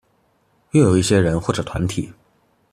[0.71, 2.11] 又有一些人或者團體